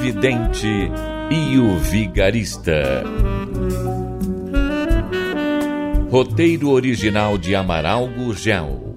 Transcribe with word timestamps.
Vidente 0.00 0.90
e 1.30 1.58
o 1.58 1.76
Vigarista. 1.78 3.04
Roteiro 6.10 6.70
original 6.70 7.38
de 7.38 7.54
Amaral 7.54 8.08
Gurgel. 8.08 8.96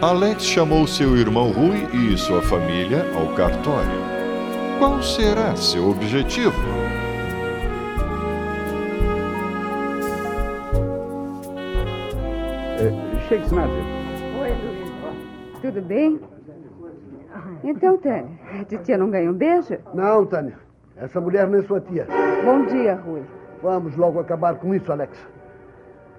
Alex 0.00 0.44
chamou 0.44 0.86
seu 0.86 1.16
irmão 1.16 1.50
Rui 1.50 1.88
e 1.92 2.18
sua 2.18 2.42
família 2.42 3.06
ao 3.14 3.34
cartório. 3.34 4.04
Qual 4.78 5.02
será 5.02 5.56
seu 5.56 5.88
objetivo? 5.90 6.52
É, 12.78 12.90
Luiz. 13.50 14.03
Tudo 15.64 15.80
bem? 15.80 16.20
Então, 17.62 17.96
Tânia, 17.96 18.38
a 18.60 18.64
titia 18.66 18.98
não 18.98 19.08
ganha 19.08 19.30
um 19.30 19.32
beijo? 19.32 19.78
Não, 19.94 20.26
Tânia. 20.26 20.58
Essa 20.94 21.18
mulher 21.22 21.48
não 21.48 21.58
é 21.58 21.62
sua 21.62 21.80
tia. 21.80 22.06
Bom 22.44 22.66
dia, 22.66 22.96
Rui. 22.96 23.22
Vamos 23.62 23.96
logo 23.96 24.20
acabar 24.20 24.56
com 24.56 24.74
isso, 24.74 24.92
Alex. 24.92 25.16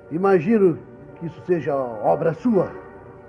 Imagino 0.10 0.80
que 1.20 1.28
isso 1.28 1.40
seja 1.46 1.76
obra 1.76 2.34
sua. 2.34 2.72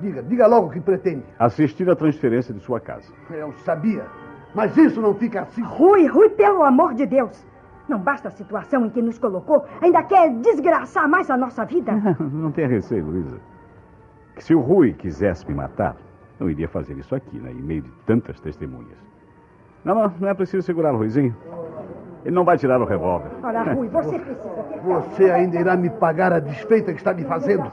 Diga, 0.01 0.23
diga 0.23 0.47
logo 0.47 0.69
o 0.69 0.71
que 0.71 0.81
pretende. 0.81 1.23
Assistir 1.39 1.91
à 1.91 1.95
transferência 1.95 2.55
de 2.55 2.61
sua 2.61 2.81
casa. 2.81 3.13
Eu 3.31 3.53
sabia. 3.53 4.07
Mas 4.55 4.75
isso 4.75 5.03
não 5.03 5.13
fica 5.13 5.43
assim. 5.43 5.61
Rui, 5.61 6.07
Rui, 6.07 6.31
pelo 6.31 6.63
amor 6.63 6.95
de 6.95 7.05
Deus. 7.05 7.47
Não 7.91 7.99
basta 7.99 8.29
a 8.29 8.31
situação 8.31 8.87
em 8.87 8.89
que 8.89 9.03
nos 9.03 9.19
colocou, 9.19 9.67
ainda 9.83 10.03
quer 10.03 10.31
desgraçar 10.37 11.07
mais 11.07 11.31
a 11.31 11.37
nossa 11.37 11.67
vida. 11.67 11.93
não 12.33 12.51
tenha 12.51 12.69
receio, 12.69 13.05
Luísa. 13.05 13.37
Que 14.35 14.43
se 14.43 14.55
o 14.55 14.61
Rui 14.61 14.95
quisesse 14.95 15.47
me 15.47 15.55
matar, 15.55 15.95
não 16.39 16.51
iria 16.51 16.69
fazer 16.69 16.95
isso 16.95 17.15
aqui, 17.15 17.39
né, 17.39 17.51
em 17.51 17.63
meio 17.63 17.83
de 17.83 17.91
tantas 18.07 18.39
testemunhas. 18.41 18.99
Não, 19.85 19.95
não, 19.95 20.13
não 20.21 20.29
é 20.29 20.35
preciso 20.35 20.63
segurar 20.63 20.93
o 20.93 20.97
Ruizinho. 20.97 21.35
Ele 22.25 22.35
não 22.35 22.45
vai 22.45 22.59
tirar 22.59 22.81
o 22.81 22.85
revólver. 22.85 23.31
Ora, 23.41 23.73
Rui, 23.73 23.89
você 23.89 24.19
precisa 24.19 24.49
Você 24.83 25.31
ainda 25.31 25.61
irá 25.61 25.77
me 25.77 25.89
pagar 25.89 26.33
a 26.33 26.41
desfeita 26.41 26.93
que 26.93 26.99
está 26.99 27.15
me 27.15 27.23
fazendo. 27.23 27.71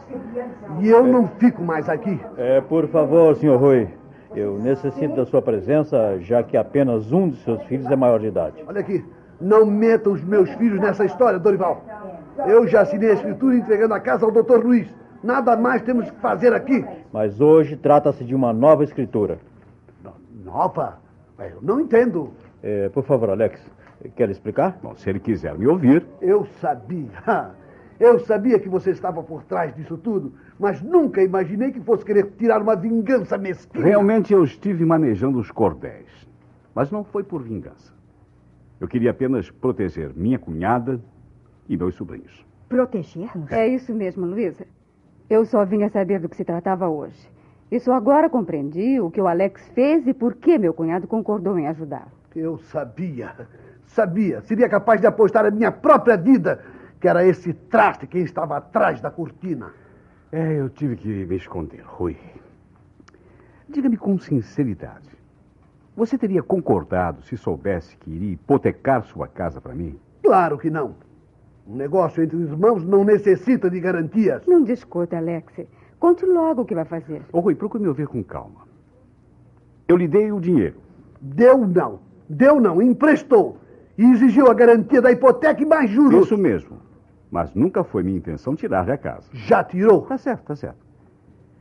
E 0.80 0.88
eu 0.88 1.04
não 1.04 1.28
fico 1.28 1.64
mais 1.64 1.90
aqui. 1.90 2.20
É, 2.38 2.62
por 2.62 2.88
favor, 2.88 3.36
senhor 3.36 3.60
Rui. 3.60 3.88
Eu 4.36 4.60
necessito 4.60 5.16
da 5.16 5.26
sua 5.26 5.42
presença, 5.42 6.20
já 6.20 6.44
que 6.44 6.56
apenas 6.56 7.12
um 7.12 7.30
de 7.30 7.38
seus 7.38 7.64
filhos 7.64 7.90
é 7.90 7.96
maior 7.96 8.20
de 8.20 8.28
idade. 8.28 8.64
Olha 8.68 8.80
aqui, 8.80 9.04
não 9.42 9.66
meta 9.66 10.10
os 10.10 10.24
meus 10.24 10.50
filhos 10.54 10.80
nessa 10.80 11.04
história, 11.04 11.40
Dorival. 11.40 11.84
Eu 12.46 12.68
já 12.68 12.82
assinei 12.82 13.10
a 13.10 13.14
escritura 13.14 13.56
entregando 13.56 13.94
a 13.94 14.00
casa 14.00 14.26
ao 14.26 14.32
doutor 14.32 14.64
Luiz. 14.64 14.88
Nada 15.24 15.56
mais 15.56 15.82
temos 15.82 16.12
que 16.12 16.20
fazer 16.20 16.54
aqui. 16.54 16.86
Mas 17.12 17.40
hoje 17.40 17.78
trata-se 17.78 18.24
de 18.26 18.36
uma 18.36 18.52
nova 18.52 18.84
escritura. 18.84 19.40
Nova? 20.44 21.00
Eu 21.40 21.62
não 21.62 21.80
entendo. 21.80 22.32
É, 22.62 22.90
por 22.90 23.04
favor, 23.04 23.30
Alex, 23.30 23.60
quer 24.16 24.30
explicar? 24.30 24.78
Bom, 24.84 24.96
se 24.96 25.10
ele 25.10 25.20
quiser 25.20 25.58
me 25.58 25.66
ouvir. 25.66 26.06
Eu 26.22 26.46
sabia. 26.60 27.10
Eu 28.00 28.20
sabia 28.20 28.60
que 28.60 28.68
você 28.68 28.90
estava 28.90 29.22
por 29.24 29.44
trás 29.44 29.74
disso 29.76 29.98
tudo, 29.98 30.34
mas 30.60 30.82
nunca 30.82 31.22
imaginei 31.22 31.72
que 31.72 31.80
fosse 31.80 32.04
querer 32.04 32.26
tirar 32.38 32.62
uma 32.62 32.76
vingança 32.76 33.38
mesquinha. 33.38 33.86
Realmente 33.86 34.34
eu 34.34 34.44
estive 34.44 34.84
manejando 34.84 35.40
os 35.40 35.52
cordéis. 35.52 36.10
Mas 36.74 36.92
não 36.92 37.04
foi 37.04 37.24
por 37.24 37.44
vingança. 37.44 37.94
Eu 38.80 38.88
queria 38.88 39.12
apenas 39.12 39.50
proteger 39.52 40.12
minha 40.16 40.40
cunhada 40.40 41.00
e 41.70 41.78
meus 41.78 41.96
sobrinhos. 41.96 42.44
Proteger-nos? 42.68 43.50
É 43.52 43.68
isso 43.68 43.94
mesmo, 43.94 44.26
Luísa. 44.26 44.66
Eu 45.30 45.46
só 45.46 45.66
vinha 45.66 45.90
saber 45.90 46.20
do 46.20 46.30
que 46.30 46.36
se 46.36 46.44
tratava 46.44 46.88
hoje. 46.88 47.32
E 47.72 47.80
só 47.80 47.94
agora 47.94 48.30
compreendi 48.30 49.00
o 49.00 49.10
que 49.10 49.22
o 49.22 49.28
Alex 49.28 49.68
fez 49.70 50.06
e 50.06 50.14
por 50.14 50.36
que 50.36 50.58
meu 50.58 50.74
cunhado 50.74 51.08
concordou 51.08 51.58
em 51.58 51.68
ajudar. 51.68 52.08
Eu 52.36 52.58
sabia. 52.58 53.34
Sabia. 53.88 54.42
Seria 54.42 54.70
capaz 54.70 55.02
de 55.02 55.08
apostar 55.08 55.46
a 55.46 55.52
minha 55.52 55.72
própria 55.72 56.18
vida 56.18 56.64
que 57.00 57.08
era 57.08 57.26
esse 57.26 57.54
traste 57.54 58.08
quem 58.08 58.22
estava 58.22 58.58
atrás 58.58 59.02
da 59.02 59.12
cortina. 59.12 59.74
É, 60.32 60.54
eu 60.54 60.70
tive 60.70 60.96
que 60.96 61.26
me 61.26 61.36
esconder, 61.36 61.82
Rui. 61.84 62.18
Diga-me 63.68 63.98
com 63.98 64.18
sinceridade. 64.18 65.10
Você 65.96 66.18
teria 66.18 66.42
concordado 66.42 67.22
se 67.24 67.36
soubesse 67.38 67.98
que 67.98 68.10
iria 68.10 68.32
hipotecar 68.32 69.04
sua 69.04 69.28
casa 69.28 69.60
para 69.60 69.76
mim? 69.76 70.00
Claro 70.24 70.58
que 70.58 70.70
não. 70.70 70.96
Um 71.68 71.76
negócio 71.76 72.22
entre 72.22 72.38
irmãos 72.38 72.84
não 72.84 73.04
necessita 73.04 73.70
de 73.70 73.80
garantias. 73.80 74.46
Não 74.46 74.64
discuta, 74.64 75.18
Alex. 75.18 75.62
Conte 76.00 76.26
logo 76.26 76.64
o 76.64 76.66
que 76.66 76.76
vai 76.76 76.86
fazer. 76.86 77.22
Ô, 77.32 77.40
Rui, 77.40 77.56
procure 77.56 77.82
me 77.82 77.88
ouvir 77.88 78.08
com 78.08 78.24
calma. 78.24 78.68
Eu 79.88 79.96
lhe 79.96 80.08
dei 80.08 80.32
o 80.32 80.40
dinheiro. 80.40 80.76
Deu 81.22 81.66
não. 81.66 82.00
Deu 82.28 82.60
não. 82.60 82.82
Emprestou. 82.82 83.58
E 83.98 84.04
exigiu 84.04 84.48
a 84.48 84.54
garantia 84.54 85.02
da 85.02 85.12
hipoteca 85.12 85.62
e 85.62 85.66
mais 85.66 85.90
juros. 85.90 86.26
Isso 86.26 86.38
mesmo. 86.38 86.78
Mas 87.32 87.54
nunca 87.54 87.84
foi 87.84 88.04
minha 88.04 88.18
intenção 88.18 88.56
tirar 88.56 88.86
da 88.86 88.98
casa. 88.98 89.30
Já 89.32 89.64
tirou? 89.64 90.02
Tá 90.02 90.18
certo, 90.18 90.44
tá 90.44 90.56
certo. 90.56 90.84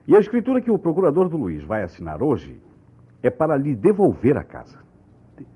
E 0.07 0.17
a 0.17 0.19
escritura 0.19 0.61
que 0.61 0.71
o 0.71 0.79
procurador 0.79 1.29
do 1.29 1.37
Luiz 1.37 1.63
vai 1.63 1.83
assinar 1.83 2.23
hoje 2.23 2.61
é 3.23 3.31
para 3.31 3.57
lhe 3.57 3.75
devolver 3.75 4.37
a 4.37 4.43
casa. 4.43 4.79
De 5.37 5.47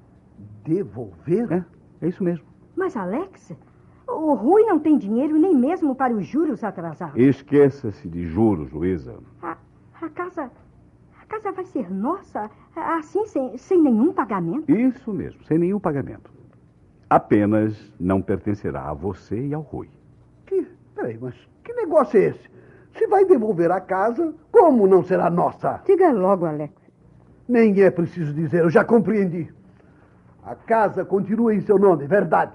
devolver? 0.64 1.52
É, 1.52 1.64
é 2.02 2.08
isso 2.08 2.22
mesmo. 2.22 2.46
Mas, 2.76 2.96
Alex, 2.96 3.52
o 4.08 4.34
Rui 4.34 4.62
não 4.62 4.78
tem 4.78 4.96
dinheiro 4.96 5.36
nem 5.38 5.54
mesmo 5.54 5.94
para 5.94 6.14
os 6.14 6.26
juros 6.26 6.62
atrasados. 6.62 7.16
Esqueça-se 7.16 8.08
de 8.08 8.26
juros, 8.26 8.70
Luísa. 8.72 9.18
A, 9.42 9.56
a 10.00 10.08
casa. 10.10 10.50
A 11.20 11.26
casa 11.26 11.52
vai 11.52 11.64
ser 11.64 11.92
nossa, 11.92 12.48
assim, 12.74 13.26
sem, 13.26 13.58
sem 13.58 13.82
nenhum 13.82 14.12
pagamento? 14.12 14.70
Isso 14.70 15.12
mesmo, 15.12 15.42
sem 15.44 15.58
nenhum 15.58 15.80
pagamento. 15.80 16.30
Apenas 17.10 17.92
não 17.98 18.22
pertencerá 18.22 18.88
a 18.88 18.94
você 18.94 19.46
e 19.46 19.54
ao 19.54 19.62
Rui. 19.62 19.88
Que? 20.46 20.66
Peraí, 20.94 21.18
mas 21.20 21.34
que 21.64 21.72
negócio 21.72 22.18
é 22.18 22.26
esse? 22.26 22.50
Se 22.96 23.06
vai 23.08 23.24
devolver 23.24 23.70
a 23.70 23.80
casa, 23.80 24.32
como 24.50 24.86
não 24.86 25.02
será 25.02 25.28
nossa? 25.28 25.82
Diga 25.84 26.12
logo, 26.12 26.46
Alex. 26.46 26.72
Nem 27.48 27.80
é 27.80 27.90
preciso 27.90 28.32
dizer, 28.32 28.62
eu 28.62 28.70
já 28.70 28.84
compreendi. 28.84 29.52
A 30.42 30.54
casa 30.54 31.04
continua 31.04 31.54
em 31.54 31.60
seu 31.60 31.78
nome, 31.78 32.06
verdade. 32.06 32.52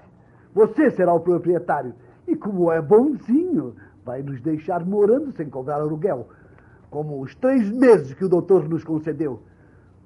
Você 0.54 0.90
será 0.90 1.12
o 1.12 1.20
proprietário. 1.20 1.94
E 2.26 2.36
como 2.36 2.70
é 2.70 2.80
bonzinho, 2.80 3.74
vai 4.04 4.22
nos 4.22 4.40
deixar 4.40 4.84
morando 4.84 5.32
sem 5.32 5.48
cobrar 5.48 5.76
aluguel. 5.76 6.28
Como 6.90 7.20
os 7.20 7.34
três 7.34 7.70
meses 7.70 8.14
que 8.14 8.24
o 8.24 8.28
doutor 8.28 8.68
nos 8.68 8.84
concedeu. 8.84 9.42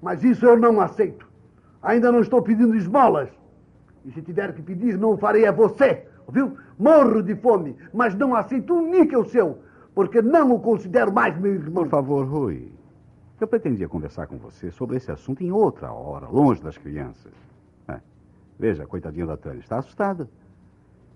Mas 0.00 0.22
isso 0.22 0.46
eu 0.46 0.56
não 0.58 0.80
aceito. 0.80 1.26
Ainda 1.82 2.12
não 2.12 2.20
estou 2.20 2.42
pedindo 2.42 2.76
esmolas. 2.76 3.28
E 4.04 4.12
se 4.12 4.22
tiver 4.22 4.52
que 4.54 4.62
pedir, 4.62 4.96
não 4.96 5.16
farei 5.16 5.46
a 5.46 5.52
você. 5.52 6.06
Ouviu? 6.26 6.56
Morro 6.78 7.22
de 7.22 7.34
fome, 7.36 7.76
mas 7.92 8.14
não 8.14 8.34
aceito 8.34 8.74
um 8.74 8.90
níquel 8.90 9.24
seu, 9.24 9.58
porque 9.94 10.20
não 10.20 10.52
o 10.52 10.60
considero 10.60 11.12
mais 11.12 11.38
meu 11.38 11.54
irmão. 11.54 11.84
Por 11.84 11.90
favor, 11.90 12.26
Rui. 12.26 12.72
Eu 13.40 13.46
pretendia 13.46 13.88
conversar 13.88 14.26
com 14.26 14.38
você 14.38 14.70
sobre 14.70 14.96
esse 14.96 15.10
assunto 15.10 15.42
em 15.42 15.52
outra 15.52 15.92
hora, 15.92 16.26
longe 16.26 16.62
das 16.62 16.78
crianças. 16.78 17.32
É. 17.86 18.00
Veja, 18.58 18.86
coitadinha 18.86 19.26
da 19.26 19.36
Tânia 19.36 19.60
está 19.60 19.78
assustada. 19.78 20.28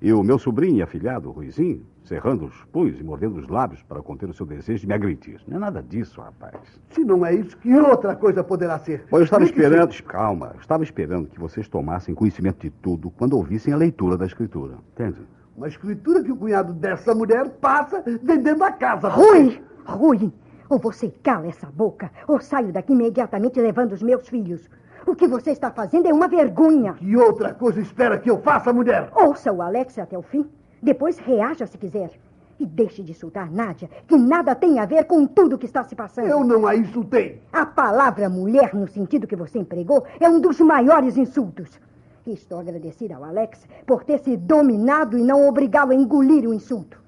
E 0.02 0.14
o 0.14 0.22
meu 0.22 0.38
sobrinho 0.38 0.78
e 0.78 0.82
afilhado, 0.82 1.28
o 1.28 1.32
Ruizinho, 1.32 1.84
cerrando 2.04 2.46
os 2.46 2.64
punhos 2.72 2.98
e 2.98 3.04
mordendo 3.04 3.36
os 3.36 3.48
lábios 3.48 3.82
para 3.82 4.02
conter 4.02 4.30
o 4.30 4.32
seu 4.32 4.46
desejo 4.46 4.80
de 4.80 4.86
me 4.86 4.94
agredir. 4.94 5.38
Não 5.46 5.58
é 5.58 5.60
nada 5.60 5.82
disso, 5.82 6.22
rapaz. 6.22 6.54
Se 6.88 7.04
não 7.04 7.24
é 7.24 7.34
isso, 7.34 7.54
que 7.58 7.70
outra 7.74 8.16
coisa 8.16 8.42
poderá 8.42 8.78
ser? 8.78 9.04
Bom, 9.10 9.18
eu 9.18 9.24
estava 9.24 9.44
Nem 9.44 9.52
que 9.52 9.60
esperando. 9.60 10.02
Calma, 10.04 10.52
eu 10.54 10.60
estava 10.60 10.82
esperando 10.82 11.28
que 11.28 11.38
vocês 11.38 11.68
tomassem 11.68 12.14
conhecimento 12.14 12.62
de 12.62 12.70
tudo 12.70 13.10
quando 13.10 13.34
ouvissem 13.34 13.74
a 13.74 13.76
leitura 13.76 14.16
da 14.16 14.24
escritura. 14.24 14.78
Entende? 14.94 15.20
Uma 15.54 15.68
escritura 15.68 16.24
que 16.24 16.32
o 16.32 16.36
cunhado 16.36 16.72
dessa 16.72 17.14
mulher 17.14 17.50
passa 17.60 18.02
vendendo 18.22 18.64
a 18.64 18.72
casa. 18.72 19.08
Rui! 19.10 19.62
Rui! 19.84 20.32
Ou 20.70 20.78
você 20.78 21.12
cala 21.22 21.48
essa 21.48 21.66
boca, 21.66 22.10
ou 22.26 22.40
saio 22.40 22.72
daqui 22.72 22.94
imediatamente 22.94 23.60
levando 23.60 23.92
os 23.92 24.02
meus 24.02 24.26
filhos. 24.26 24.70
O 25.06 25.14
que 25.14 25.26
você 25.26 25.50
está 25.50 25.70
fazendo 25.70 26.06
é 26.06 26.12
uma 26.12 26.28
vergonha. 26.28 26.94
Que 26.94 27.16
outra 27.16 27.54
coisa 27.54 27.80
espera 27.80 28.18
que 28.18 28.30
eu 28.30 28.40
faça, 28.40 28.72
mulher? 28.72 29.10
Ouça 29.14 29.52
o 29.52 29.62
Alex 29.62 29.98
até 29.98 30.16
o 30.16 30.22
fim. 30.22 30.46
Depois 30.82 31.18
reaja 31.18 31.66
se 31.66 31.78
quiser. 31.78 32.10
E 32.58 32.66
deixe 32.66 33.02
de 33.02 33.12
insultar 33.12 33.50
Nádia, 33.50 33.88
que 34.06 34.16
nada 34.16 34.54
tem 34.54 34.78
a 34.78 34.84
ver 34.84 35.04
com 35.04 35.26
tudo 35.26 35.56
que 35.56 35.64
está 35.64 35.82
se 35.82 35.94
passando. 35.94 36.28
Eu 36.28 36.44
não 36.44 36.66
a 36.66 36.76
insultei. 36.76 37.40
A 37.50 37.64
palavra 37.64 38.28
mulher, 38.28 38.74
no 38.74 38.86
sentido 38.86 39.26
que 39.26 39.34
você 39.34 39.58
empregou, 39.58 40.04
é 40.20 40.28
um 40.28 40.38
dos 40.38 40.60
maiores 40.60 41.16
insultos. 41.16 41.80
E 42.26 42.34
estou 42.34 42.60
agradecida 42.60 43.16
ao 43.16 43.24
Alex 43.24 43.66
por 43.86 44.04
ter 44.04 44.18
se 44.18 44.36
dominado 44.36 45.16
e 45.16 45.22
não 45.22 45.48
obrigá-lo 45.48 45.92
a 45.92 45.94
engolir 45.94 46.46
o 46.46 46.52
insulto. 46.52 47.00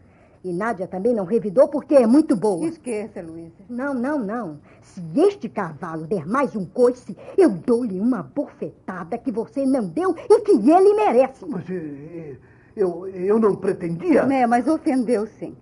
E 0.44 0.52
Nádia 0.52 0.88
também 0.88 1.14
não 1.14 1.24
revidou 1.24 1.68
porque 1.68 1.94
é 1.94 2.06
muito 2.06 2.34
boa. 2.34 2.66
Esqueça, 2.66 3.22
Luísa. 3.22 3.62
Não, 3.68 3.94
não, 3.94 4.18
não. 4.18 4.58
Se 4.82 5.00
este 5.20 5.48
cavalo 5.48 6.04
der 6.04 6.26
mais 6.26 6.56
um 6.56 6.64
coice, 6.64 7.16
eu 7.38 7.50
dou-lhe 7.50 8.00
uma 8.00 8.24
bofetada 8.24 9.16
que 9.16 9.30
você 9.30 9.64
não 9.64 9.86
deu 9.86 10.16
e 10.28 10.40
que 10.40 10.52
ele 10.52 10.94
merece. 10.94 11.46
Mas 11.46 11.70
eh, 11.70 12.36
eu, 12.74 13.06
eu 13.06 13.38
não 13.38 13.54
pretendia. 13.54 14.22
É, 14.22 14.46
mas 14.46 14.66
ofendeu 14.66 15.26
sim. 15.26 15.56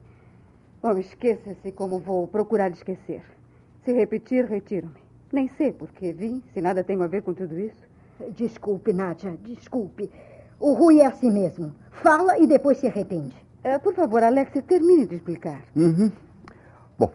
Bom, 0.82 0.96
esqueça-se 0.96 1.72
como 1.72 1.98
vou 1.98 2.26
procurar 2.26 2.70
esquecer. 2.70 3.22
Se 3.84 3.92
repetir, 3.92 4.46
retiro-me. 4.46 4.94
Nem 5.30 5.46
sei 5.58 5.72
por 5.72 5.90
que 5.90 6.10
vim, 6.10 6.42
se 6.54 6.60
nada 6.62 6.82
tem 6.82 7.00
a 7.02 7.06
ver 7.06 7.22
com 7.22 7.34
tudo 7.34 7.58
isso. 7.58 7.86
Desculpe, 8.34 8.94
Nádia, 8.94 9.36
desculpe. 9.42 10.10
O 10.58 10.72
Rui 10.72 11.00
é 11.00 11.06
assim 11.06 11.30
mesmo. 11.30 11.74
Fala 12.02 12.38
e 12.38 12.46
depois 12.46 12.78
se 12.78 12.86
arrepende. 12.86 13.36
É, 13.62 13.78
por 13.78 13.94
favor, 13.94 14.22
Alex, 14.22 14.52
termine 14.66 15.06
de 15.06 15.16
explicar. 15.16 15.62
Uhum. 15.76 16.10
Bom, 16.98 17.12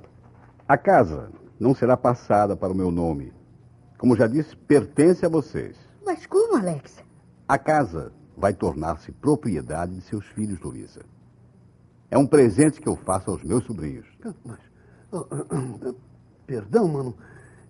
a 0.68 0.78
casa 0.78 1.32
não 1.60 1.74
será 1.74 1.98
passada 1.98 2.56
para 2.56 2.72
o 2.72 2.76
meu 2.76 2.92
nome. 2.92 3.34
Como 3.98 4.16
já 4.16 4.28
disse, 4.28 4.56
pertence 4.56 5.26
a 5.26 5.30
vocês. 5.30 5.76
Mas 6.06 6.26
como, 6.26 6.58
Alex? 6.58 7.04
A 7.48 7.58
casa 7.58 8.12
vai 8.38 8.54
tornar-se 8.54 9.12
propriedade 9.12 9.96
de 9.96 10.02
seus 10.02 10.26
filhos, 10.28 10.60
Luísa. 10.60 11.02
É 12.12 12.18
um 12.18 12.28
presente 12.28 12.80
que 12.80 12.88
eu 12.88 12.96
faço 12.96 13.32
aos 13.32 13.44
meus 13.44 13.64
sobrinhos. 13.66 14.06
Mas, 14.46 14.60
oh, 15.12 15.26
oh, 15.32 15.90
oh, 15.90 15.96
perdão, 16.46 16.88
mano. 16.88 17.16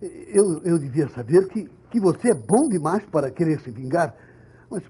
Eu, 0.00 0.62
eu 0.62 0.78
devia 0.78 1.08
saber 1.08 1.48
que, 1.48 1.70
que 1.90 1.98
você 1.98 2.30
é 2.30 2.34
bom 2.34 2.68
demais 2.68 3.02
para 3.06 3.30
querer 3.30 3.58
se 3.60 3.70
vingar. 3.70 4.14
Mas 4.70 4.82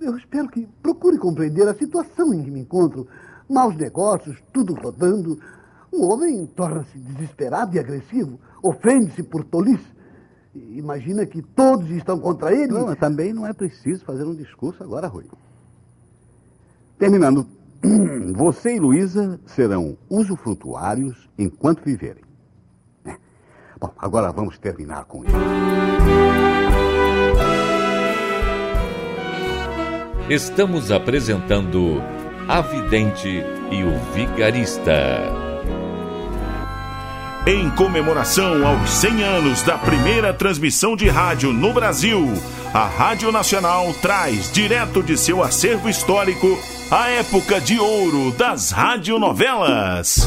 eu 0.00 0.16
espero 0.16 0.48
que 0.48 0.66
procure 0.82 1.18
compreender 1.18 1.68
a 1.68 1.74
situação 1.74 2.32
em 2.32 2.42
que 2.42 2.50
me 2.50 2.60
encontro. 2.60 3.06
Maus 3.48 3.76
negócios, 3.76 4.38
tudo 4.52 4.74
rodando. 4.74 5.38
Um 5.92 6.04
homem 6.04 6.46
torna-se 6.46 6.96
desesperado 6.98 7.74
e 7.74 7.78
agressivo, 7.78 8.38
ofende-se 8.62 9.22
por 9.22 9.44
tolice. 9.44 9.84
Imagina 10.54 11.26
que 11.26 11.42
todos 11.42 11.90
estão 11.90 12.18
contra 12.18 12.52
ele. 12.52 12.72
Não, 12.72 12.94
também 12.94 13.32
não 13.32 13.46
é 13.46 13.52
preciso 13.52 14.04
fazer 14.04 14.24
um 14.24 14.34
discurso 14.34 14.82
agora, 14.82 15.06
Rui. 15.06 15.24
Terminando, 16.98 17.46
você 18.34 18.76
e 18.76 18.80
Luísa 18.80 19.40
serão 19.46 19.96
usufrutuários 20.08 21.28
enquanto 21.38 21.82
viverem. 21.84 22.24
É. 23.04 23.16
Bom, 23.80 23.92
agora 23.98 24.32
vamos 24.32 24.58
terminar 24.58 25.04
com 25.04 25.24
isso. 25.24 26.39
Estamos 30.30 30.92
apresentando 30.92 32.00
A 32.46 32.60
Vidente 32.60 33.44
e 33.68 33.82
o 33.82 33.98
Vigarista. 34.14 35.28
Em 37.44 37.68
comemoração 37.70 38.64
aos 38.64 38.90
100 38.90 39.24
anos 39.24 39.62
da 39.64 39.76
primeira 39.76 40.32
transmissão 40.32 40.94
de 40.94 41.08
rádio 41.08 41.52
no 41.52 41.72
Brasil, 41.72 42.32
a 42.72 42.86
Rádio 42.86 43.32
Nacional 43.32 43.92
traz 44.00 44.52
direto 44.52 45.02
de 45.02 45.18
seu 45.18 45.42
acervo 45.42 45.88
histórico 45.88 46.56
a 46.92 47.08
época 47.08 47.60
de 47.60 47.80
ouro 47.80 48.30
das 48.30 48.70
radionovelas. 48.70 50.24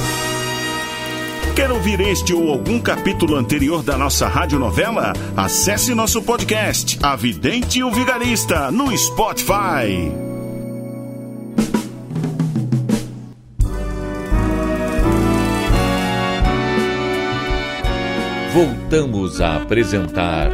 Quer 1.55 1.71
ouvir 1.71 1.99
este 2.01 2.33
ou 2.33 2.49
algum 2.49 2.81
capítulo 2.81 3.35
anterior 3.35 3.83
da 3.83 3.95
nossa 3.95 4.27
radionovela? 4.27 5.13
Acesse 5.37 5.93
nosso 5.93 6.23
podcast, 6.23 6.97
A 7.03 7.15
Vidente 7.15 7.77
e 7.77 7.83
o 7.83 7.91
Vigarista, 7.91 8.71
no 8.71 8.97
Spotify. 8.97 10.11
Voltamos 18.51 19.39
a 19.39 19.57
apresentar 19.57 20.49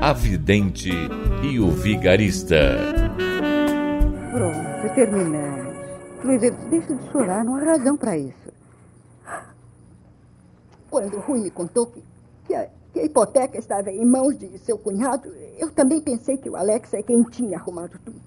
A 0.00 0.12
Vidente 0.12 0.90
e 1.44 1.60
o 1.60 1.70
Vigarista. 1.70 2.78
Pronto, 4.32 4.94
terminamos. 4.96 5.72
Luísa, 6.24 6.50
deixa 6.68 6.94
de 6.96 7.12
chorar, 7.12 7.44
não 7.44 7.54
há 7.56 7.64
razão 7.64 7.96
para 7.96 8.18
isso. 8.18 8.61
Quando 10.92 11.16
o 11.16 11.20
Rui 11.20 11.40
me 11.40 11.50
contou 11.50 11.86
que, 11.86 12.04
que, 12.44 12.54
a, 12.54 12.68
que 12.92 13.00
a 13.00 13.04
hipoteca 13.04 13.56
estava 13.56 13.90
em 13.90 14.04
mãos 14.04 14.38
de 14.38 14.58
seu 14.58 14.76
cunhado, 14.76 15.26
eu 15.56 15.70
também 15.70 16.02
pensei 16.02 16.36
que 16.36 16.50
o 16.50 16.54
Alex 16.54 16.92
é 16.92 17.02
quem 17.02 17.22
tinha 17.22 17.56
arrumado 17.56 17.98
tudo. 18.04 18.20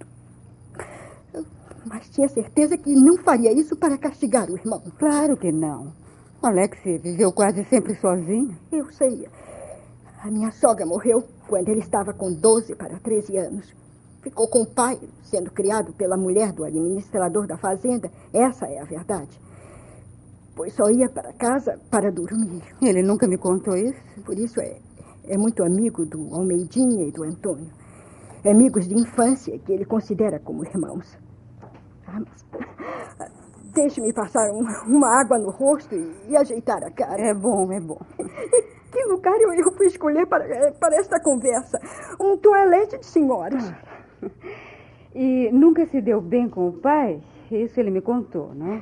Mas 1.85 2.09
tinha 2.09 2.27
certeza 2.27 2.75
que 2.75 2.95
não 2.95 3.19
faria 3.19 3.53
isso 3.53 3.75
para 3.75 3.99
castigar 3.99 4.49
o 4.49 4.57
irmão. 4.57 4.81
Claro 4.97 5.37
que 5.37 5.51
não. 5.51 5.93
O 6.41 6.47
Alex 6.47 6.79
viveu 6.83 7.31
quase 7.31 7.63
sempre 7.65 7.93
sozinho. 8.01 8.57
Eu 8.71 8.91
sei. 8.91 9.29
A 10.23 10.31
minha 10.31 10.51
sogra 10.51 10.87
morreu 10.87 11.23
quando 11.47 11.69
ele 11.69 11.81
estava 11.81 12.15
com 12.15 12.33
12 12.33 12.73
para 12.73 12.97
13 12.97 13.37
anos. 13.37 13.75
Ficou 14.23 14.47
com 14.47 14.63
o 14.63 14.73
pai, 14.73 14.99
sendo 15.21 15.51
criado 15.51 15.93
pela 15.93 16.17
mulher 16.17 16.51
do 16.51 16.63
administrador 16.63 17.45
da 17.45 17.59
fazenda. 17.59 18.09
Essa 18.33 18.65
é 18.65 18.81
a 18.81 18.85
verdade 18.85 19.44
pois 20.55 20.73
só 20.73 20.89
ia 20.89 21.09
para 21.09 21.33
casa 21.33 21.79
para 21.91 22.11
dormir. 22.11 22.63
Ele 22.81 23.03
nunca 23.03 23.27
me 23.27 23.37
contou 23.37 23.75
isso? 23.75 23.99
Por 24.25 24.37
isso 24.37 24.59
é, 24.61 24.79
é 25.27 25.37
muito 25.37 25.63
amigo 25.63 26.05
do 26.05 26.33
Almeidinha 26.33 27.07
e 27.07 27.11
do 27.11 27.23
Antônio. 27.23 27.69
Amigos 28.45 28.87
de 28.87 28.95
infância 28.95 29.57
que 29.59 29.73
ele 29.73 29.85
considera 29.85 30.39
como 30.39 30.63
irmãos. 30.63 31.17
Ah, 32.07 32.19
mas... 32.19 32.45
Deixe-me 33.73 34.13
passar 34.13 34.49
um, 34.51 34.63
uma 34.87 35.19
água 35.19 35.37
no 35.37 35.49
rosto 35.51 35.93
e, 35.93 36.29
e, 36.29 36.37
ajeitar 36.37 36.81
a 36.81 36.91
cara. 36.91 37.21
É 37.21 37.33
bom, 37.33 37.69
é 37.73 37.79
bom. 37.81 37.99
que 38.17 39.03
lugar 39.05 39.35
eu, 39.41 39.51
eu 39.53 39.73
fui 39.75 39.87
escolher 39.87 40.25
para, 40.27 40.71
para 40.79 40.95
esta 40.95 41.19
conversa? 41.19 41.77
Um 42.21 42.37
toalete 42.37 42.97
de 42.99 43.05
senhoras. 43.05 43.73
E 45.13 45.49
nunca 45.51 45.85
se 45.87 46.01
deu 46.01 46.21
bem 46.21 46.47
com 46.49 46.69
o 46.69 46.79
pai? 46.79 47.21
Isso 47.51 47.79
ele 47.79 47.91
me 47.91 48.01
contou, 48.01 48.53
não? 48.55 48.81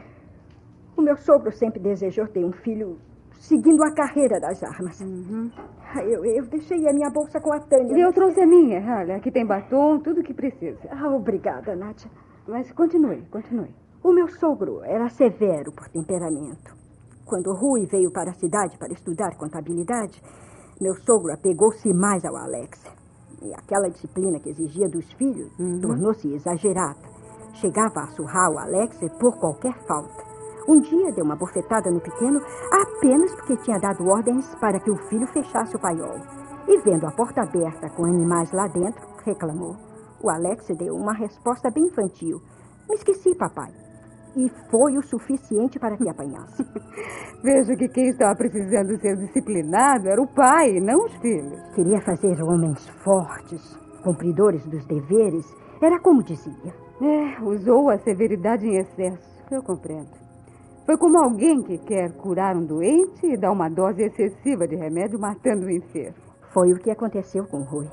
O 0.95 1.01
meu 1.01 1.17
sogro 1.17 1.51
sempre 1.51 1.79
desejou 1.79 2.27
ter 2.27 2.45
um 2.45 2.51
filho 2.51 2.97
seguindo 3.43 3.83
a 3.83 3.93
carreira 3.93 4.39
das 4.39 4.63
armas. 4.63 5.01
Uhum. 5.01 5.51
Eu, 5.97 6.23
eu 6.25 6.45
deixei 6.45 6.87
a 6.87 6.93
minha 6.93 7.09
bolsa 7.09 7.39
com 7.41 7.53
a 7.53 7.59
Tânia. 7.59 7.97
E 7.97 8.01
eu 8.01 8.13
trouxe 8.13 8.41
a 8.41 8.45
minha. 8.45 8.79
Olha, 8.99 9.17
aqui 9.17 9.31
tem 9.31 9.45
batom, 9.45 9.99
tudo 9.99 10.21
o 10.21 10.23
que 10.23 10.33
precisa. 10.33 10.79
Ah, 10.89 11.13
obrigada, 11.13 11.75
Nádia. 11.75 12.09
Mas 12.47 12.71
continue, 12.71 13.21
continue. 13.29 13.73
O 14.03 14.13
meu 14.13 14.27
sogro 14.27 14.83
era 14.83 15.09
severo 15.09 15.71
por 15.71 15.87
temperamento. 15.89 16.73
Quando 17.25 17.53
Rui 17.53 17.85
veio 17.85 18.11
para 18.11 18.31
a 18.31 18.33
cidade 18.33 18.77
para 18.77 18.93
estudar 18.93 19.35
contabilidade, 19.37 20.21
meu 20.79 20.95
sogro 20.95 21.33
apegou-se 21.33 21.93
mais 21.93 22.23
ao 22.25 22.35
Alex. 22.35 22.83
E 23.41 23.53
aquela 23.53 23.89
disciplina 23.89 24.39
que 24.39 24.49
exigia 24.49 24.87
dos 24.87 25.11
filhos 25.13 25.51
uhum. 25.59 25.79
tornou-se 25.81 26.33
exagerada. 26.33 26.99
Chegava 27.55 28.01
a 28.01 28.07
surrar 28.07 28.51
o 28.51 28.59
Alex 28.59 28.99
por 29.19 29.37
qualquer 29.39 29.73
falta. 29.85 30.32
Um 30.67 30.79
dia 30.79 31.11
deu 31.11 31.25
uma 31.25 31.35
bofetada 31.35 31.91
no 31.91 31.99
pequeno 31.99 32.39
apenas 32.71 33.35
porque 33.35 33.57
tinha 33.57 33.79
dado 33.79 34.07
ordens 34.07 34.55
para 34.55 34.79
que 34.79 34.89
o 34.89 34.97
filho 35.09 35.27
fechasse 35.27 35.75
o 35.75 35.79
paiol. 35.79 36.15
E 36.67 36.79
vendo 36.79 37.05
a 37.05 37.11
porta 37.11 37.41
aberta 37.41 37.89
com 37.89 38.05
animais 38.05 38.49
lá 38.53 38.67
dentro, 38.67 39.05
reclamou. 39.25 39.75
O 40.21 40.29
Alex 40.29 40.65
deu 40.77 40.95
uma 40.95 41.13
resposta 41.13 41.69
bem 41.69 41.83
infantil. 41.83 42.41
Me 42.87 42.95
esqueci, 42.95 43.35
papai. 43.35 43.71
E 44.37 44.49
foi 44.71 44.97
o 44.97 45.03
suficiente 45.03 45.77
para 45.77 45.97
que 45.97 46.07
apanhasse. 46.07 46.63
Vejo 47.43 47.75
que 47.75 47.89
quem 47.89 48.07
estava 48.07 48.33
precisando 48.35 48.97
ser 49.01 49.17
disciplinado 49.17 50.07
era 50.07 50.21
o 50.21 50.33
pai, 50.33 50.79
não 50.79 51.05
os 51.05 51.13
filhos. 51.17 51.61
Queria 51.75 51.99
fazer 52.01 52.41
homens 52.41 52.87
fortes, 53.03 53.77
cumpridores 54.01 54.65
dos 54.65 54.85
deveres. 54.85 55.45
Era 55.81 55.99
como 55.99 56.23
dizia. 56.23 56.73
É, 57.01 57.43
usou 57.43 57.89
a 57.89 57.97
severidade 57.99 58.65
em 58.65 58.77
excesso. 58.77 59.29
Eu 59.51 59.61
compreendo. 59.61 60.22
Foi 60.85 60.97
como 60.97 61.17
alguém 61.17 61.63
que 61.63 61.77
quer 61.77 62.11
curar 62.17 62.57
um 62.57 62.65
doente 62.65 63.25
e 63.25 63.37
dá 63.37 63.49
uma 63.49 63.69
dose 63.69 64.03
excessiva 64.03 64.67
de 64.67 64.75
remédio 64.75 65.17
matando 65.17 65.65
o 65.65 65.71
enfermo. 65.71 66.15
Foi 66.53 66.73
o 66.73 66.77
que 66.77 66.91
aconteceu 66.91 67.45
com 67.47 67.63
Rui. 67.63 67.87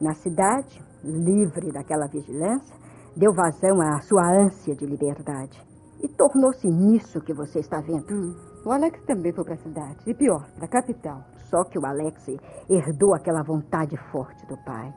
Na 0.00 0.14
cidade, 0.14 0.80
livre 1.02 1.72
daquela 1.72 2.06
vigilância, 2.06 2.76
deu 3.16 3.32
vazão 3.32 3.80
à 3.80 4.00
sua 4.02 4.22
ânsia 4.22 4.76
de 4.76 4.86
liberdade. 4.86 5.60
E 6.00 6.06
tornou-se 6.08 6.68
nisso 6.68 7.20
que 7.20 7.34
você 7.34 7.58
está 7.58 7.80
vendo. 7.80 8.06
Hum. 8.14 8.34
O 8.64 8.70
Alex 8.70 9.02
também 9.04 9.32
foi 9.32 9.44
para 9.44 9.54
a 9.54 9.58
cidade. 9.58 9.96
E 10.06 10.14
pior, 10.14 10.46
para 10.54 10.66
a 10.66 10.68
capital. 10.68 11.24
Só 11.50 11.64
que 11.64 11.78
o 11.78 11.84
Alex 11.84 12.24
herdou 12.70 13.14
aquela 13.14 13.42
vontade 13.42 13.96
forte 14.12 14.46
do 14.46 14.56
pai. 14.64 14.92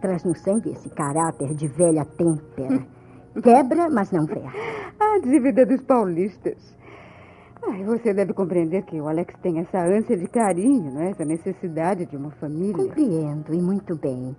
Traz 0.00 0.24
no 0.24 0.34
sangue 0.34 0.70
esse 0.70 0.88
caráter 0.88 1.54
de 1.54 1.68
velha 1.68 2.06
têmpera. 2.16 2.86
Quebra, 3.42 3.90
mas 3.90 4.10
não 4.10 4.26
ferra. 4.26 4.52
A 4.98 5.18
dívida 5.18 5.66
dos 5.66 5.82
paulistas. 5.82 6.77
Ai, 7.62 7.84
você 7.84 8.14
deve 8.14 8.32
compreender 8.32 8.82
que 8.84 9.00
o 9.00 9.08
Alex 9.08 9.34
tem 9.42 9.58
essa 9.58 9.78
ânsia 9.78 10.16
de 10.16 10.26
carinho, 10.28 10.92
não 10.92 11.02
é? 11.02 11.10
Essa 11.10 11.24
necessidade 11.24 12.06
de 12.06 12.16
uma 12.16 12.30
família. 12.32 12.84
Compreendo, 12.84 13.52
e 13.54 13.60
muito 13.60 13.96
bem. 13.96 14.36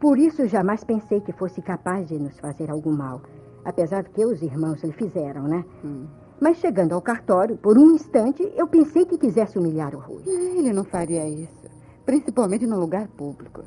Por 0.00 0.18
isso 0.18 0.46
jamais 0.46 0.84
pensei 0.84 1.20
que 1.20 1.32
fosse 1.32 1.60
capaz 1.62 2.06
de 2.08 2.18
nos 2.18 2.38
fazer 2.38 2.70
algum 2.70 2.96
mal. 2.96 3.20
Apesar 3.64 4.02
de 4.02 4.10
que 4.10 4.24
os 4.24 4.40
irmãos 4.42 4.82
lhe 4.82 4.92
fizeram, 4.92 5.42
né? 5.42 5.64
Hum. 5.84 6.06
Mas 6.40 6.58
chegando 6.58 6.92
ao 6.92 7.02
cartório, 7.02 7.56
por 7.56 7.76
um 7.76 7.90
instante, 7.90 8.42
eu 8.56 8.68
pensei 8.68 9.04
que 9.04 9.18
quisesse 9.18 9.58
humilhar 9.58 9.94
o 9.94 9.98
Rui. 9.98 10.22
Ele 10.26 10.72
não 10.72 10.84
faria 10.84 11.28
isso. 11.28 11.68
Principalmente 12.06 12.66
no 12.66 12.78
lugar 12.78 13.08
público. 13.08 13.62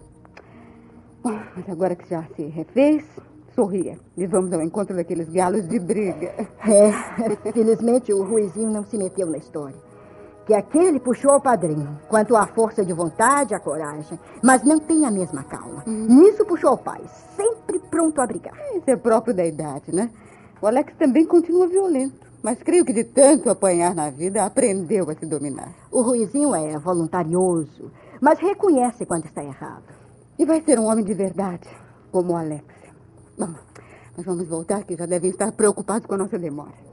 Bom, 1.22 1.38
mas 1.56 1.70
agora 1.70 1.96
que 1.96 2.10
já 2.10 2.24
se 2.36 2.44
refez, 2.48 3.06
sorria. 3.56 3.98
E 4.18 4.26
vamos 4.26 4.52
ao 4.54 4.62
encontro 4.62 4.96
daqueles 4.96 5.30
galos 5.30 5.68
de 5.68 5.80
briga. 5.80 6.34
É, 6.68 6.92
felizmente 7.52 8.14
o 8.14 8.24
Ruizinho 8.24 8.70
não 8.70 8.84
se 8.84 8.98
meteu 8.98 9.28
na 9.28 9.38
história. 9.38 9.76
Que 10.46 10.54
aquele 10.54 11.00
puxou 11.00 11.36
o 11.36 11.42
padrinho, 11.42 12.00
quanto 12.10 12.36
à 12.36 12.48
força 12.48 12.84
de 12.84 12.94
vontade, 12.94 13.54
a 13.54 13.60
coragem, 13.60 14.20
mas 14.44 14.64
não 14.64 14.80
tem 14.80 15.06
a 15.06 15.12
mesma 15.12 15.44
calma. 15.44 15.84
Nisso 15.86 16.46
puxou 16.46 16.74
o 16.74 16.78
pai, 16.78 17.02
sempre 17.36 17.80
pronto 17.80 18.20
a 18.20 18.28
brigar. 18.28 18.54
Isso 18.76 18.90
é 18.90 18.96
próprio 18.96 19.34
da 19.34 19.46
idade, 19.46 19.94
né? 19.94 20.10
O 20.62 20.68
Alex 20.68 20.94
também 20.98 21.26
continua 21.26 21.68
violento. 21.68 22.32
Mas 22.44 22.58
creio 22.64 22.84
que 22.84 22.92
de 22.92 23.04
tanto 23.04 23.52
apanhar 23.52 23.94
na 23.94 24.10
vida, 24.10 24.44
aprendeu 24.44 25.08
a 25.10 25.14
se 25.14 25.28
dominar. 25.28 25.76
O 25.92 26.02
Ruizinho 26.02 26.56
é 26.56 26.78
voluntarioso, 26.80 27.92
mas 28.20 28.40
reconhece 28.40 29.06
quando 29.06 29.26
está 29.26 29.44
errado. 29.44 29.94
E 30.40 30.46
vai 30.46 30.60
ser 30.62 30.80
um 30.80 30.86
homem 30.86 31.06
de 31.06 31.14
verdade, 31.14 31.70
como 32.12 32.34
o 32.34 32.36
Alex. 32.36 32.81
Bom, 33.38 33.54
mas 34.16 34.26
vamos 34.26 34.48
voltar, 34.48 34.84
que 34.84 34.96
já 34.96 35.06
devem 35.06 35.32
estar 35.32 35.52
preocupados 35.52 36.06
com 36.08 36.16
a 36.16 36.18
nossa 36.18 36.38
demora. 36.38 36.92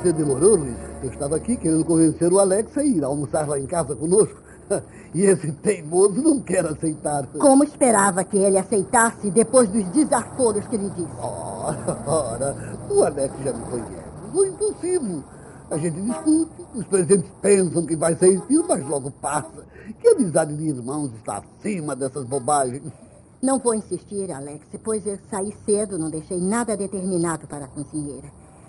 Você 0.00 0.12
demorou, 0.12 0.56
Luiz? 0.56 0.76
Eu 1.02 1.10
estava 1.10 1.36
aqui 1.36 1.56
querendo 1.56 1.84
convencer 1.84 2.32
o 2.32 2.38
Alex 2.38 2.78
a 2.78 2.84
ir 2.84 3.04
almoçar 3.04 3.46
lá 3.46 3.58
em 3.58 3.66
casa 3.66 3.94
conosco. 3.94 4.47
E 5.14 5.22
esse 5.22 5.50
teimoso 5.52 6.20
não 6.20 6.38
quer 6.38 6.66
aceitar. 6.66 7.26
Como 7.28 7.64
esperava 7.64 8.22
que 8.24 8.36
ele 8.36 8.58
aceitasse 8.58 9.30
depois 9.30 9.66
dos 9.70 9.84
desaforos 9.86 10.66
que 10.66 10.76
lhe 10.76 10.90
disse? 10.90 11.08
Ora, 11.18 11.98
ora, 12.06 12.78
o 12.90 13.02
Alex 13.02 13.34
já 13.42 13.52
me 13.54 13.64
conhece. 13.64 14.04
Foi 14.32 14.48
impossível. 14.48 15.24
A 15.70 15.78
gente 15.78 16.00
discute, 16.00 16.66
os 16.74 16.86
presentes 16.86 17.30
pensam 17.40 17.86
que 17.86 17.96
vai 17.96 18.14
ser 18.16 18.38
mas 18.68 18.86
logo 18.86 19.10
passa. 19.10 19.66
Que 19.98 20.08
amizade 20.08 20.54
de 20.54 20.68
irmãos 20.68 21.10
está 21.14 21.38
acima 21.38 21.96
dessas 21.96 22.24
bobagens. 22.26 22.92
Não 23.40 23.58
vou 23.58 23.74
insistir, 23.74 24.32
Alex, 24.32 24.66
pois 24.82 25.06
eu 25.06 25.18
saí 25.30 25.54
cedo, 25.64 25.98
não 25.98 26.10
deixei 26.10 26.40
nada 26.40 26.76
determinado 26.76 27.46
para 27.46 27.66
a 27.66 27.68
cozinheira. 27.68 28.28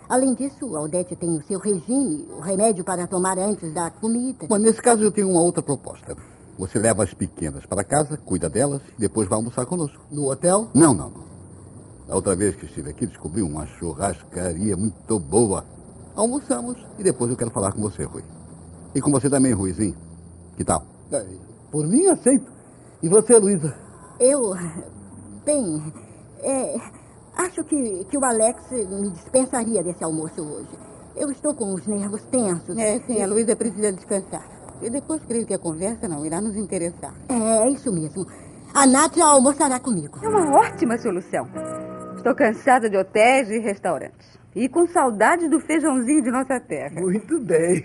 Além 0.10 0.34
disso, 0.34 0.66
o 0.66 0.76
Aldete 0.76 1.16
tem 1.16 1.30
o 1.38 1.44
seu 1.44 1.60
regime, 1.60 2.28
o 2.36 2.40
remédio 2.40 2.84
para 2.84 3.06
tomar 3.06 3.38
antes 3.38 3.72
da 3.72 3.92
comida. 3.92 4.48
Mas 4.50 4.60
nesse 4.62 4.82
caso 4.82 5.04
eu 5.04 5.12
tenho 5.12 5.30
uma 5.30 5.42
outra 5.42 5.62
proposta. 5.62 6.18
Você 6.58 6.80
leva 6.80 7.04
as 7.04 7.14
pequenas 7.14 7.64
para 7.68 7.84
casa, 7.84 8.18
cuida 8.18 8.50
delas 8.50 8.82
e 8.98 9.02
depois 9.02 9.30
vai 9.30 9.38
almoçar 9.38 9.66
conosco. 9.68 10.02
No 10.12 10.30
hotel? 10.32 10.68
Não, 10.74 10.94
não, 10.96 11.12
não. 11.12 11.30
Da 12.08 12.16
outra 12.16 12.36
vez 12.36 12.56
que 12.56 12.66
estive 12.66 12.90
aqui, 12.90 13.06
descobri 13.06 13.44
uma 13.44 13.68
churrascaria 13.68 14.76
muito 14.76 15.20
boa. 15.20 15.64
Almoçamos 16.16 16.76
e 16.98 17.04
depois 17.04 17.30
eu 17.30 17.38
quero 17.38 17.52
falar 17.52 17.72
com 17.72 17.82
você, 17.82 18.04
Rui. 18.04 18.24
E 18.96 19.00
com 19.00 19.12
você 19.12 19.30
também, 19.30 19.54
Ruizinho. 19.54 19.96
Que 20.58 20.64
tal? 20.64 20.84
É, 21.12 21.24
Por 21.72 21.86
mim, 21.88 22.08
aceito. 22.08 22.52
E 23.04 23.08
você, 23.08 23.38
Luísa? 23.38 23.76
Eu. 24.20 24.56
Bem. 25.46 25.94
é, 26.42 26.76
acho 27.40 27.64
que, 27.64 28.06
que 28.06 28.18
o 28.18 28.26
Alex 28.26 28.72
me 28.72 29.10
dispensaria 29.12 29.82
desse 29.84 30.04
almoço 30.04 30.42
hoje. 30.42 30.70
Eu 31.16 31.32
estou 31.32 31.54
com 31.54 31.74
os 31.74 31.86
nervos 31.88 32.22
tensos. 32.26 32.78
É, 32.78 33.00
sim, 33.00 33.22
a 33.22 33.28
Luísa 33.28 33.56
precisa 33.56 33.92
descansar. 33.92 34.46
E 34.82 34.90
depois 34.90 35.22
creio 35.26 35.46
que 35.46 35.54
a 35.54 35.60
conversa 35.60 36.08
não 36.08 36.26
irá 36.26 36.40
nos 36.40 36.56
interessar. 36.56 37.14
É, 37.30 37.68
é 37.68 37.70
isso 37.70 37.92
mesmo. 37.92 38.26
A 38.74 38.86
Nádia 38.86 39.26
almoçará 39.26 39.80
comigo. 39.80 40.20
É 40.22 40.28
uma 40.28 40.60
ótima 40.60 40.98
solução. 40.98 41.48
Estou 42.16 42.36
cansada 42.36 42.90
de 42.90 42.98
hotéis 42.98 43.50
e 43.50 43.60
restaurantes. 43.60 44.38
E 44.56 44.68
com 44.68 44.88
saudade 44.88 45.48
do 45.48 45.60
feijãozinho 45.60 46.24
de 46.24 46.32
nossa 46.32 46.60
terra. 46.60 47.00
Muito 47.02 47.40
bem. 47.40 47.84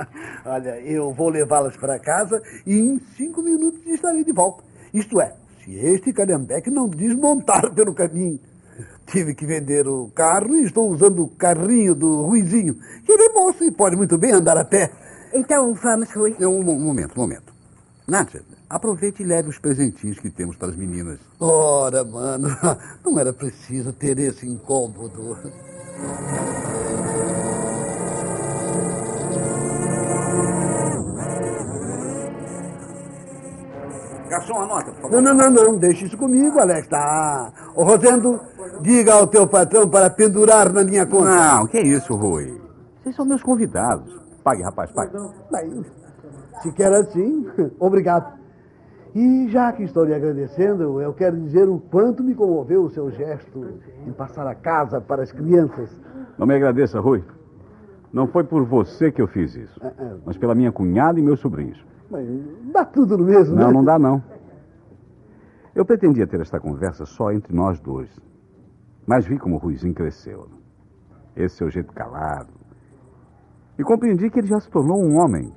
Olha, 0.44 0.80
eu 0.80 1.12
vou 1.12 1.28
levá-las 1.28 1.76
para 1.76 1.98
casa 1.98 2.42
e 2.66 2.78
em 2.78 2.98
cinco 3.16 3.42
minutos 3.42 3.84
estarei 3.86 4.24
de 4.24 4.32
volta. 4.32 4.64
Isto 4.92 5.20
é, 5.20 5.34
se 5.64 5.74
este 5.74 6.12
calhambeque 6.12 6.70
não 6.70 6.88
desmontar 6.88 7.74
pelo 7.74 7.94
caminho. 7.94 8.40
Tive 9.06 9.34
que 9.34 9.46
vender 9.46 9.86
o 9.86 10.10
carro 10.14 10.56
e 10.56 10.64
estou 10.64 10.90
usando 10.90 11.24
o 11.24 11.28
carrinho 11.28 11.94
do 11.94 12.22
Ruizinho. 12.22 12.74
que 13.04 13.12
Ele 13.12 13.24
é 13.24 13.28
moço 13.32 13.62
e 13.64 13.70
pode 13.70 13.96
muito 13.96 14.16
bem 14.18 14.32
andar 14.32 14.56
a 14.56 14.64
pé. 14.64 14.90
Então 15.32 15.74
vamos, 15.74 16.10
Rui. 16.12 16.34
Um, 16.40 16.60
um 16.60 16.80
momento, 16.80 17.12
um 17.16 17.20
momento. 17.20 17.52
Nádia, 18.06 18.42
aproveite 18.68 19.22
e 19.22 19.26
leve 19.26 19.48
os 19.48 19.58
presentinhos 19.58 20.18
que 20.18 20.30
temos 20.30 20.56
para 20.56 20.68
as 20.68 20.76
meninas. 20.76 21.18
Ora, 21.40 22.04
mano, 22.04 22.48
não 23.04 23.18
era 23.18 23.32
preciso 23.32 23.92
ter 23.92 24.18
esse 24.18 24.46
incômodo. 24.46 25.38
Garçom, 34.28 34.60
anota, 34.60 34.90
por 34.92 35.10
Não, 35.12 35.20
não, 35.20 35.34
não, 35.34 35.50
não. 35.50 35.76
Deixe 35.78 36.06
isso 36.06 36.16
comigo, 36.16 36.58
Alex. 36.58 36.88
Tá. 36.88 37.52
Ô, 37.74 37.84
Rosendo, 37.84 38.40
diga 38.82 39.14
ao 39.14 39.26
teu 39.26 39.46
patrão 39.46 39.88
para 39.88 40.10
pendurar 40.10 40.72
na 40.72 40.84
minha 40.84 41.06
conta. 41.06 41.30
Não, 41.30 41.66
que 41.66 41.80
isso, 41.80 42.14
Rui? 42.14 42.60
Vocês 43.02 43.14
são 43.16 43.24
meus 43.26 43.42
convidados. 43.42 44.12
Pague, 44.42 44.62
rapaz, 44.62 44.90
pague. 44.92 45.12
Bem, 45.50 45.84
se 46.62 46.72
quer 46.72 46.92
assim, 46.92 47.46
obrigado. 47.78 48.38
E 49.14 49.48
já 49.48 49.72
que 49.72 49.84
estou 49.84 50.04
lhe 50.04 50.12
agradecendo, 50.14 51.00
eu 51.00 51.12
quero 51.12 51.36
dizer 51.36 51.68
o 51.68 51.78
quanto 51.78 52.22
me 52.24 52.34
comoveu 52.34 52.82
o 52.84 52.90
seu 52.90 53.10
gesto 53.12 53.64
em 54.06 54.12
passar 54.12 54.46
a 54.46 54.54
casa 54.54 55.00
para 55.00 55.22
as 55.22 55.30
crianças. 55.30 55.88
Não 56.36 56.46
me 56.46 56.54
agradeça, 56.54 56.98
Rui. 56.98 57.22
Não 58.12 58.26
foi 58.26 58.42
por 58.44 58.64
você 58.64 59.10
que 59.12 59.22
eu 59.22 59.26
fiz 59.28 59.54
isso, 59.54 59.80
É, 59.82 59.86
é. 59.86 60.14
mas 60.24 60.36
pela 60.36 60.54
minha 60.54 60.72
cunhada 60.72 61.18
e 61.18 61.22
meus 61.22 61.40
sobrinhos. 61.40 61.84
Mas 62.10 62.26
dá 62.72 62.84
tudo 62.84 63.16
no 63.18 63.24
mesmo, 63.24 63.54
Não, 63.56 63.68
né? 63.68 63.72
não 63.72 63.84
dá, 63.84 63.98
não. 63.98 64.22
Eu 65.74 65.84
pretendia 65.84 66.26
ter 66.26 66.40
esta 66.40 66.60
conversa 66.60 67.04
só 67.04 67.32
entre 67.32 67.54
nós 67.54 67.80
dois. 67.80 68.08
Mas 69.06 69.26
vi 69.26 69.38
como 69.38 69.56
o 69.56 69.58
Ruizinho 69.58 69.94
cresceu. 69.94 70.48
Esse 71.36 71.56
seu 71.56 71.70
jeito 71.70 71.92
calado. 71.92 72.52
E 73.78 73.82
compreendi 73.82 74.30
que 74.30 74.38
ele 74.38 74.46
já 74.46 74.60
se 74.60 74.70
tornou 74.70 75.02
um 75.02 75.16
homem. 75.16 75.52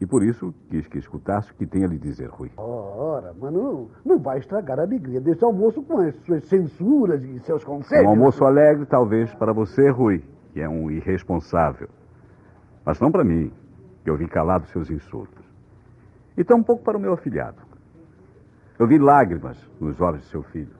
E 0.00 0.06
por 0.06 0.22
isso 0.22 0.54
quis 0.68 0.86
que 0.86 0.98
escutasse 0.98 1.50
o 1.50 1.54
que 1.56 1.66
tem 1.66 1.84
a 1.84 1.88
lhe 1.88 1.98
dizer, 1.98 2.28
Rui. 2.28 2.52
Ora, 2.56 3.34
mas 3.36 3.52
não, 3.52 3.88
não 4.04 4.18
vai 4.18 4.38
estragar 4.38 4.78
a 4.78 4.82
alegria 4.82 5.20
desse 5.20 5.44
almoço 5.44 5.82
com 5.82 5.98
as 5.98 6.14
suas 6.24 6.44
censuras 6.44 7.22
e 7.24 7.40
seus 7.40 7.64
conselhos. 7.64 8.06
Um 8.06 8.10
almoço 8.10 8.44
alegre, 8.44 8.86
talvez, 8.86 9.34
para 9.34 9.52
você, 9.52 9.90
Rui, 9.90 10.22
que 10.52 10.60
é 10.60 10.68
um 10.68 10.88
irresponsável. 10.88 11.88
Mas 12.84 13.00
não 13.00 13.10
para 13.10 13.24
mim, 13.24 13.50
que 14.04 14.10
eu 14.10 14.16
vi 14.16 14.28
calado 14.28 14.66
seus 14.68 14.88
insultos. 14.88 15.44
E 16.36 16.44
tampouco 16.44 16.84
para 16.84 16.96
o 16.96 17.00
meu 17.00 17.14
afilhado. 17.14 17.60
Eu 18.78 18.86
vi 18.86 18.98
lágrimas 18.98 19.58
nos 19.80 20.00
olhos 20.00 20.20
de 20.20 20.28
seu 20.28 20.44
filho. 20.44 20.77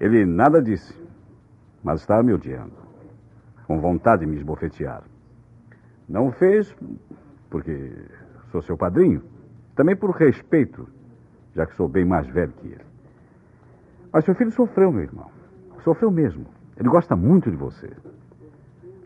Ele 0.00 0.24
nada 0.24 0.62
disse, 0.62 0.98
mas 1.84 2.00
estava 2.00 2.22
me 2.22 2.32
odiando, 2.32 2.72
com 3.66 3.78
vontade 3.78 4.24
de 4.24 4.26
me 4.26 4.36
esbofetear. 4.36 5.02
Não 6.08 6.28
o 6.28 6.32
fez 6.32 6.74
porque 7.50 7.92
sou 8.50 8.62
seu 8.62 8.76
padrinho, 8.76 9.22
também 9.76 9.94
por 9.94 10.10
respeito, 10.10 10.88
já 11.54 11.66
que 11.66 11.74
sou 11.76 11.88
bem 11.88 12.04
mais 12.04 12.26
velho 12.28 12.52
que 12.52 12.68
ele. 12.68 12.84
Mas 14.12 14.24
seu 14.24 14.34
filho 14.34 14.50
sofreu, 14.50 14.90
meu 14.90 15.02
irmão. 15.02 15.30
Sofreu 15.84 16.10
mesmo. 16.10 16.46
Ele 16.76 16.88
gosta 16.88 17.14
muito 17.14 17.50
de 17.50 17.56
você. 17.56 17.90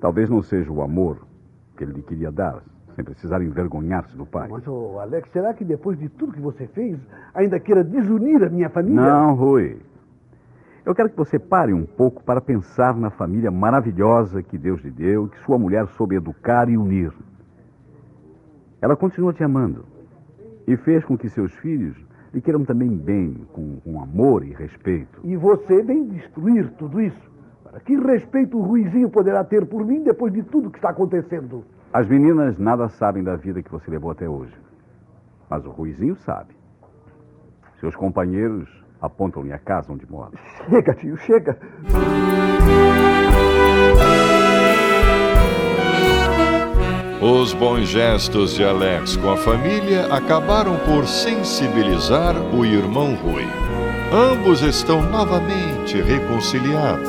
Talvez 0.01 0.31
não 0.31 0.43
seja 0.43 0.71
o 0.71 0.83
amor 0.83 1.27
que 1.77 1.85
ele 1.85 1.93
lhe 1.93 2.03
queria 2.03 2.31
dar, 2.31 2.63
sem 2.95 3.05
precisar 3.05 3.43
envergonhar-se 3.43 4.17
do 4.17 4.25
pai. 4.25 4.49
Mas, 4.49 4.67
ô, 4.67 4.99
Alex, 5.01 5.29
será 5.31 5.53
que 5.53 5.65
depois 5.65 5.99
de 5.99 6.09
tudo 6.09 6.33
que 6.33 6.41
você 6.41 6.67
fez, 6.69 6.99
ainda 7.35 7.59
queira 7.59 7.83
desunir 7.83 8.43
a 8.45 8.49
minha 8.49 8.71
família? 8.71 9.01
Não, 9.01 9.35
Rui. 9.35 9.81
Eu 10.85 10.95
quero 10.95 11.09
que 11.09 11.17
você 11.17 11.39
pare 11.39 11.73
um 11.73 11.87
pouco 11.87 12.23
para 12.23 12.43
pensar 12.43 12.95
na 12.95 13.09
família 13.09 13.51
maravilhosa 13.51 14.43
que 14.43 14.59
Deus 14.59 14.83
lhe 14.83 14.91
deu, 14.91 15.29
que 15.29 15.39
sua 15.45 15.59
mulher 15.59 15.87
soube 15.89 16.15
educar 16.15 16.69
e 16.69 16.77
unir. 16.77 17.11
Ela 18.83 18.95
continua 18.95 19.33
te 19.33 19.43
amando 19.43 19.87
e 20.67 20.77
fez 20.77 21.03
com 21.03 21.17
que 21.17 21.31
seus 21.31 21.55
filhos 21.55 21.97
lhe 22.35 22.41
queiram 22.43 22.67
também 22.67 22.95
bem, 22.95 23.47
com, 23.55 23.81
com 23.81 24.03
amor 24.03 24.45
e 24.45 24.53
respeito. 24.53 25.21
E 25.25 25.35
você 25.37 25.83
vem 25.83 26.05
destruir 26.07 26.71
tudo 26.73 27.01
isso. 27.01 27.31
Ora, 27.65 27.81
que 27.81 27.97
respeito 27.97 28.59
o 28.59 28.63
Ruizinho 28.63 29.09
poderá 29.09 29.43
ter 29.43 29.65
por 29.65 29.87
mim 29.87 30.03
depois 30.03 30.35
de 30.35 30.43
tudo 30.43 30.71
que 30.71 30.77
está 30.77 30.91
acontecendo? 30.91 31.65
As 31.95 32.07
meninas 32.07 32.59
nada 32.59 32.91
sabem 32.91 33.25
da 33.25 33.37
vida 33.37 33.63
que 33.63 33.71
você 33.71 33.91
levou 33.91 34.11
até 34.11 34.29
hoje. 34.29 34.55
Mas 35.49 35.65
o 35.65 35.71
Ruizinho 35.71 36.17
sabe. 36.17 36.55
Seus 37.81 37.97
companheiros 37.97 38.84
apontam-lhe 39.05 39.53
a 39.53 39.59
casa 39.59 39.93
onde 39.93 40.11
mora. 40.11 40.33
Chega, 40.69 40.95
tio, 40.95 41.17
chega. 41.19 41.59
Os 47.21 47.55
bons 47.55 47.89
gestos 47.89 48.55
de 48.55 48.65
Alex 48.65 49.17
com 49.17 49.31
a 49.31 49.37
família 49.37 50.13
acabaram 50.13 50.77
por 50.81 51.07
sensibilizar 51.07 52.37
o 52.55 52.67
irmão 52.67 53.15
Rui. 53.15 53.47
Ambos 54.13 54.61
estão 54.61 55.03
novamente 55.03 56.01
reconciliados. 56.03 57.09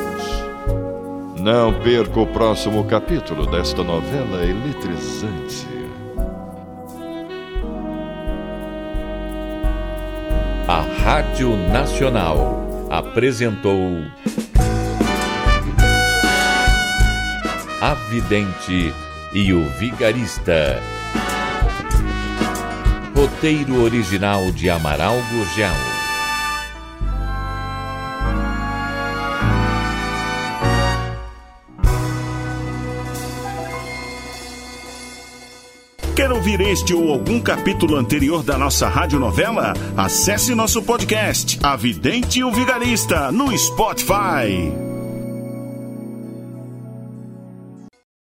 Não 1.38 1.74
perca 1.82 2.20
o 2.20 2.28
próximo 2.28 2.86
capítulo 2.86 3.46
desta 3.46 3.84
novela 3.84 4.44
eletrizante. 4.44 5.75
A 10.68 10.82
Rádio 10.82 11.56
Nacional 11.72 12.88
apresentou 12.90 14.04
A 17.80 17.94
Vidente 18.10 18.92
e 19.32 19.54
o 19.54 19.64
Vigarista. 19.78 20.82
Roteiro 23.16 23.84
original 23.84 24.52
de 24.54 24.68
Amaral 24.68 25.16
Gurgel. 25.32 25.95
Ouvir 36.46 36.62
este 36.62 36.94
ou 36.94 37.12
algum 37.12 37.42
capítulo 37.42 37.96
anterior 37.96 38.44
da 38.44 38.56
nossa 38.56 38.88
radionovela? 38.88 39.74
Acesse 39.98 40.54
nosso 40.54 40.84
podcast, 40.84 41.58
A 41.64 41.76
Vidente 41.76 42.40
e 42.40 42.44
o 42.44 42.52
Vigarista, 42.52 43.32
no 43.32 43.58
Spotify. 43.58 44.85